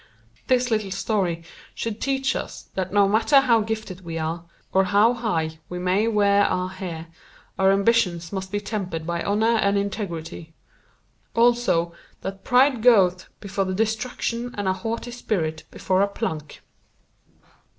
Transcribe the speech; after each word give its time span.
This 0.47 0.71
little 0.71 0.89
story 0.89 1.43
should 1.75 2.01
teach 2.01 2.35
us 2.35 2.63
that 2.73 2.91
no 2.91 3.07
matter 3.07 3.39
how 3.39 3.61
gifted 3.61 4.01
we 4.01 4.17
are, 4.17 4.45
or 4.73 4.85
how 4.85 5.13
high 5.13 5.59
we 5.69 5.77
may 5.77 6.07
wear 6.07 6.43
our 6.45 6.69
hair, 6.69 7.05
our 7.59 7.71
ambitions 7.71 8.33
must 8.33 8.51
be 8.51 8.59
tempered 8.59 9.05
by 9.05 9.21
honor 9.21 9.57
and 9.57 9.77
integrity; 9.77 10.55
also 11.35 11.93
that 12.21 12.43
pride 12.43 12.81
goeth 12.81 13.27
before 13.39 13.65
destruction 13.73 14.55
and 14.57 14.67
a 14.67 14.73
haughty 14.73 15.11
spirit 15.11 15.65
before 15.69 16.01
a 16.01 16.07
plunk. 16.07 16.63